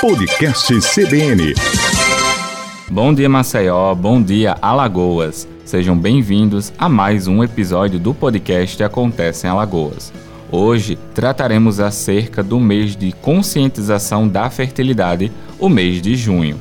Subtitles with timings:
[0.00, 1.54] Podcast CBN.
[2.88, 3.92] Bom dia, Maceió.
[3.96, 5.48] Bom dia, Alagoas.
[5.64, 10.12] Sejam bem-vindos a mais um episódio do podcast Acontece em Alagoas.
[10.52, 16.60] Hoje trataremos acerca do mês de conscientização da fertilidade, o mês de junho.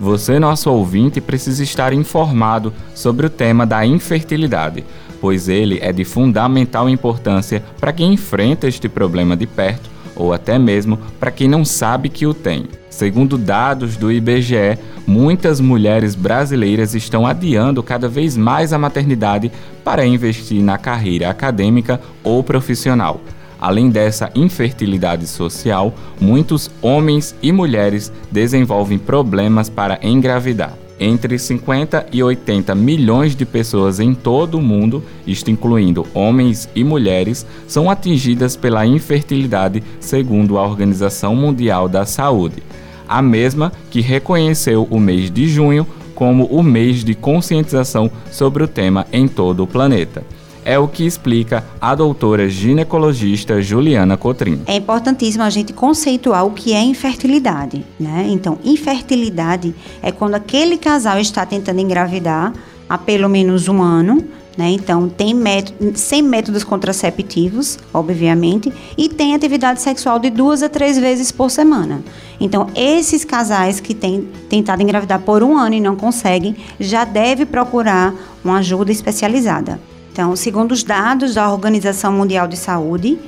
[0.00, 4.84] Você, nosso ouvinte, precisa estar informado sobre o tema da infertilidade,
[5.20, 10.58] pois ele é de fundamental importância para quem enfrenta este problema de perto ou até
[10.58, 12.66] mesmo para quem não sabe que o tem.
[12.90, 19.50] Segundo dados do IBGE, muitas mulheres brasileiras estão adiando cada vez mais a maternidade
[19.82, 23.20] para investir na carreira acadêmica ou profissional.
[23.60, 30.83] Além dessa infertilidade social, muitos homens e mulheres desenvolvem problemas para engravidar.
[30.98, 36.84] Entre 50 e 80 milhões de pessoas em todo o mundo, isto incluindo homens e
[36.84, 42.62] mulheres, são atingidas pela infertilidade, segundo a Organização Mundial da Saúde,
[43.08, 48.68] a mesma que reconheceu o mês de junho como o mês de conscientização sobre o
[48.68, 50.24] tema em todo o planeta
[50.64, 54.62] é o que explica a doutora ginecologista Juliana Cotrim.
[54.66, 58.26] É importantíssimo a gente conceituar o que é infertilidade, né?
[58.28, 62.52] Então, infertilidade é quando aquele casal está tentando engravidar
[62.88, 64.24] há pelo menos um ano,
[64.56, 64.70] né?
[64.70, 70.98] Então, tem método, sem métodos contraceptivos, obviamente, e tem atividade sexual de duas a três
[70.98, 72.02] vezes por semana.
[72.40, 77.44] Então, esses casais que têm tentado engravidar por um ano e não conseguem, já deve
[77.44, 79.80] procurar uma ajuda especializada.
[80.14, 83.18] Então, segundo os dados da Organização Mundial de Saúde,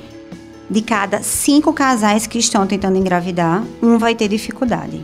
[0.69, 5.03] de cada cinco casais que estão tentando engravidar, um vai ter dificuldade.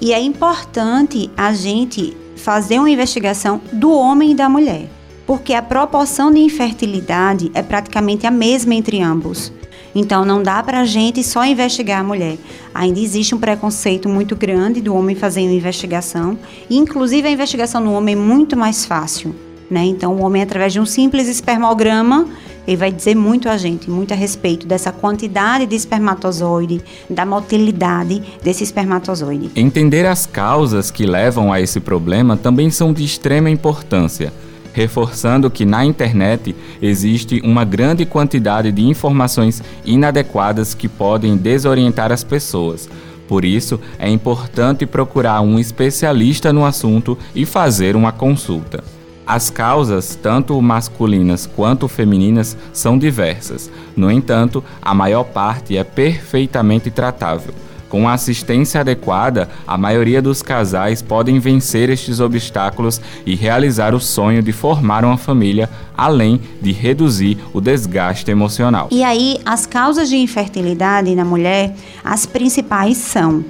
[0.00, 4.88] E é importante a gente fazer uma investigação do homem e da mulher,
[5.26, 9.52] porque a proporção de infertilidade é praticamente a mesma entre ambos.
[9.96, 12.38] Então não dá para a gente só investigar a mulher.
[12.72, 16.38] Ainda existe um preconceito muito grande do homem fazendo investigação,
[16.70, 19.34] e inclusive a investigação no homem é muito mais fácil.
[19.70, 19.84] Né?
[19.84, 22.26] Então, o homem, através de um simples espermograma,
[22.66, 28.22] ele vai dizer muito a gente, muito a respeito dessa quantidade de espermatozoide, da motilidade
[28.42, 29.50] desse espermatozoide.
[29.54, 34.32] Entender as causas que levam a esse problema também são de extrema importância,
[34.72, 42.24] reforçando que na internet existe uma grande quantidade de informações inadequadas que podem desorientar as
[42.24, 42.88] pessoas.
[43.28, 48.95] Por isso, é importante procurar um especialista no assunto e fazer uma consulta.
[49.26, 53.68] As causas, tanto masculinas quanto femininas, são diversas.
[53.96, 57.52] No entanto, a maior parte é perfeitamente tratável.
[57.88, 64.00] Com a assistência adequada, a maioria dos casais podem vencer estes obstáculos e realizar o
[64.00, 68.88] sonho de formar uma família, além de reduzir o desgaste emocional.
[68.92, 73.44] E aí, as causas de infertilidade na mulher, as principais são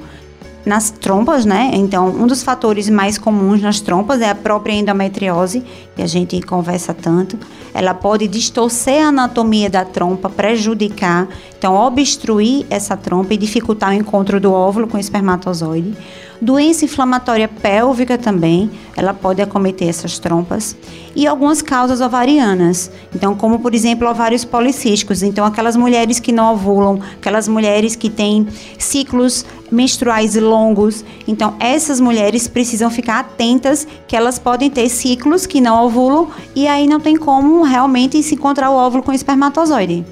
[0.67, 1.71] nas trompas, né?
[1.75, 5.63] Então, um dos fatores mais comuns nas trompas é a própria endometriose,
[5.95, 7.39] que a gente conversa tanto.
[7.73, 13.95] Ela pode distorcer a anatomia da trompa, prejudicar, então obstruir essa trompa e dificultar o
[13.95, 15.95] encontro do óvulo com o espermatozoide.
[16.41, 20.77] Doença inflamatória pélvica também, ela pode acometer essas trompas.
[21.15, 25.23] E algumas causas ovarianas, então, como por exemplo, ovários policísticos.
[25.23, 28.47] Então, aquelas mulheres que não ovulam, aquelas mulheres que têm
[28.79, 31.05] ciclos menstruais longos.
[31.27, 36.67] Então, essas mulheres precisam ficar atentas que elas podem ter ciclos que não ovulam e
[36.67, 40.05] aí não tem como realmente se encontrar o óvulo com o espermatozoide.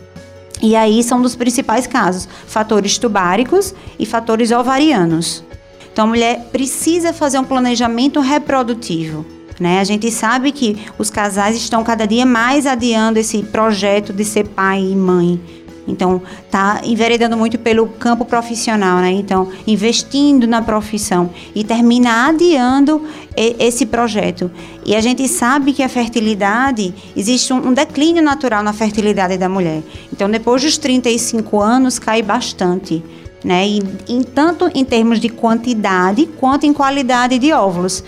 [0.63, 5.45] E aí são dos principais casos: fatores tubáricos e fatores ovarianos.
[5.93, 9.25] Então a mulher precisa fazer um planejamento reprodutivo.
[9.61, 9.79] Né?
[9.79, 14.49] A gente sabe que os casais estão cada dia mais adiando esse projeto de ser
[14.49, 15.41] pai e mãe.
[15.87, 19.13] Então, tá enveredando muito pelo campo profissional, né?
[19.13, 23.03] Então, investindo na profissão e termina adiando
[23.37, 24.51] esse projeto.
[24.87, 29.83] E a gente sabe que a fertilidade, existe um declínio natural na fertilidade da mulher.
[30.13, 33.03] Então, depois dos 35 anos, cai bastante
[33.45, 33.69] né?
[33.69, 38.03] E, tanto em termos de quantidade quanto em qualidade de óvulos.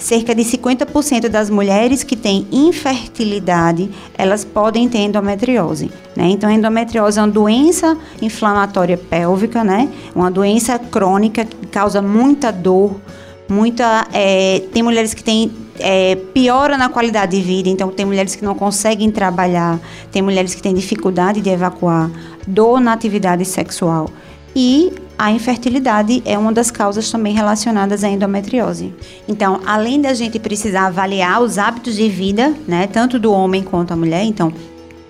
[0.00, 5.90] Cerca de 50% das mulheres que têm infertilidade, elas podem ter endometriose.
[6.16, 6.30] Né?
[6.30, 9.90] Então, a endometriose é uma doença inflamatória pélvica, né?
[10.14, 12.98] Uma doença crônica que causa muita dor,
[13.46, 14.08] muita.
[14.10, 18.44] É, tem mulheres que têm é, piora na qualidade de vida, então tem mulheres que
[18.44, 19.78] não conseguem trabalhar,
[20.10, 22.10] tem mulheres que têm dificuldade de evacuar,
[22.46, 24.08] dor na atividade sexual.
[24.56, 28.94] E a infertilidade é uma das causas também relacionadas à endometriose.
[29.28, 33.90] Então, além da gente precisar avaliar os hábitos de vida, né, tanto do homem quanto
[33.90, 34.50] da mulher, então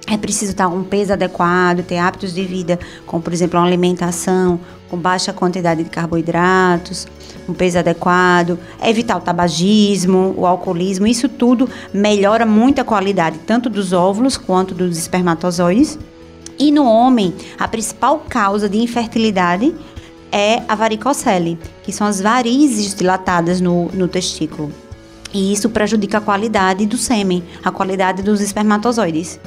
[0.09, 2.77] é preciso estar com um peso adequado, ter hábitos de vida,
[3.07, 4.59] como por exemplo uma alimentação
[4.91, 7.07] com baixa quantidade de carboidratos,
[7.49, 13.71] um peso adequado, evitar o tabagismo, o alcoolismo, isso tudo melhora muito a qualidade tanto
[13.71, 15.97] dos óvulos quanto dos espermatozoides.
[16.59, 19.73] E no homem, a principal causa de infertilidade
[20.33, 24.73] é a varicocele, que são as varizes dilatadas no, no testículo.
[25.33, 29.39] E isso prejudica a qualidade do sêmen, a qualidade dos espermatozoides.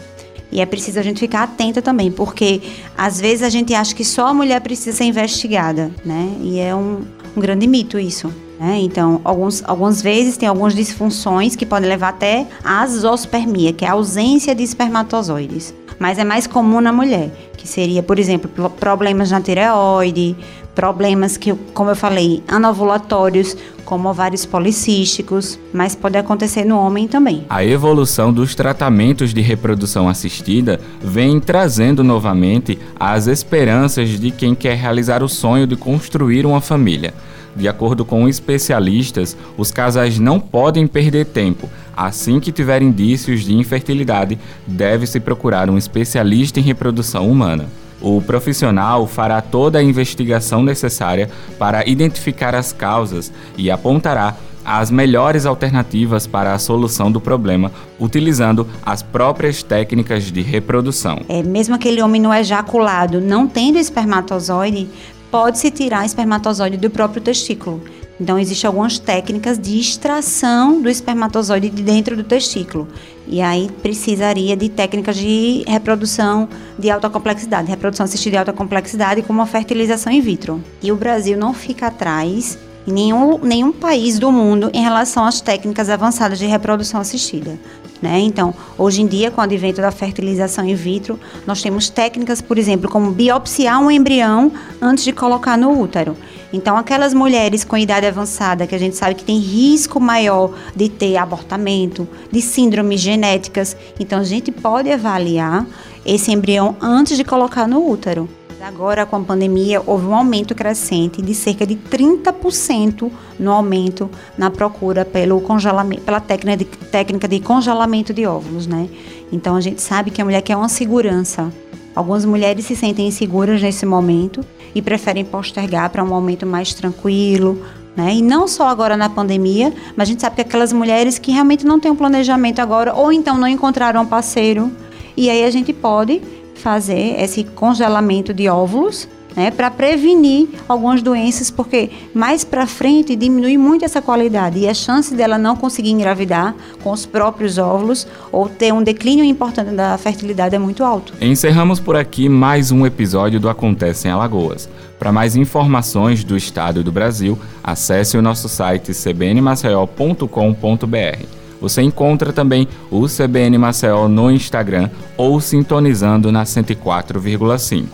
[0.51, 2.62] E é preciso a gente ficar atenta também, porque
[2.97, 6.31] às vezes a gente acha que só a mulher precisa ser investigada, né?
[6.41, 7.01] E é um,
[7.35, 8.31] um grande mito isso.
[8.59, 8.80] Né?
[8.81, 13.89] Então, alguns, algumas vezes tem algumas disfunções que podem levar até a zoospermia, que é
[13.89, 15.74] a ausência de espermatozoides.
[16.00, 20.35] Mas é mais comum na mulher, que seria, por exemplo, problemas na tireoide,
[20.75, 23.55] problemas que, como eu falei, anovulatórios,
[23.85, 27.45] como ovários policísticos, mas pode acontecer no homem também.
[27.49, 34.75] A evolução dos tratamentos de reprodução assistida vem trazendo novamente as esperanças de quem quer
[34.77, 37.13] realizar o sonho de construir uma família.
[37.55, 41.69] De acordo com especialistas, os casais não podem perder tempo.
[41.95, 47.67] Assim que tiver indícios de infertilidade, deve-se procurar um especialista em reprodução humana.
[48.03, 54.35] O profissional fará toda a investigação necessária para identificar as causas e apontará
[54.65, 61.21] as melhores alternativas para a solução do problema, utilizando as próprias técnicas de reprodução.
[61.29, 64.89] É, mesmo aquele homem no ejaculado não tendo espermatozoide,
[65.33, 67.81] pode-se tirar espermatozoide do próprio testículo.
[68.21, 72.88] Então, existem algumas técnicas de extração do espermatozoide de dentro do testículo.
[73.27, 76.47] E aí precisaria de técnicas de reprodução
[76.77, 80.63] de alta complexidade, reprodução assistida de alta complexidade, como a fertilização in vitro.
[80.83, 82.56] E o Brasil não fica atrás
[82.88, 87.57] em nenhum, nenhum país do mundo em relação às técnicas avançadas de reprodução assistida.
[88.01, 88.19] Né?
[88.19, 92.57] Então, hoje em dia, com o advento da fertilização in vitro, nós temos técnicas, por
[92.57, 94.51] exemplo, como biopsiar um embrião
[94.81, 96.18] antes de colocar no útero.
[96.51, 100.89] Então, aquelas mulheres com idade avançada, que a gente sabe que tem risco maior de
[100.89, 105.65] ter abortamento, de síndromes genéticas, então a gente pode avaliar
[106.06, 108.27] esse embrião antes de colocar no útero.
[108.63, 114.50] Agora, com a pandemia, houve um aumento crescente de cerca de 30% no aumento na
[114.50, 118.88] procura pelo congelamento, pela técnica de, técnica de congelamento de óvulos, né?
[119.33, 121.51] Então, a gente sabe que a mulher quer uma segurança.
[121.94, 124.39] Algumas mulheres se sentem inseguras nesse momento
[124.74, 127.62] e preferem postergar para um momento mais tranquilo,
[127.98, 128.13] né?
[128.13, 131.66] E não só agora na pandemia, mas a gente sabe que aquelas mulheres que realmente
[131.66, 134.71] não têm um planejamento agora ou então não encontraram um parceiro,
[135.18, 136.21] e aí a gente pode
[136.63, 143.57] fazer esse congelamento de óvulos, né, para prevenir algumas doenças, porque mais para frente diminui
[143.57, 148.48] muito essa qualidade e a chance dela não conseguir engravidar com os próprios óvulos ou
[148.48, 151.13] ter um declínio importante da fertilidade é muito alto.
[151.19, 154.69] Encerramos por aqui mais um episódio do Acontece em Alagoas.
[154.98, 161.43] Para mais informações do estado do Brasil, acesse o nosso site cbnmaceió.com.br.
[161.63, 167.86] Você encontra também o CBN Maceió no Instagram ou sintonizando na 104,5.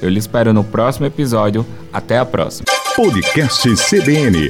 [0.00, 1.66] Eu lhe espero no próximo episódio.
[1.92, 2.64] Até a próxima.
[2.96, 4.48] Podcast CBN